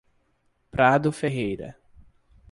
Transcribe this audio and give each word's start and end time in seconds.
Prado 0.71 1.11
Ferreira 1.11 1.77